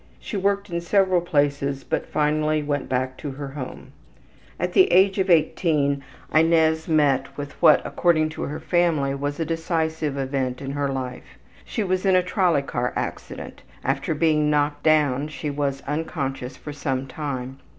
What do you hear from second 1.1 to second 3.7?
places, but finally went back to her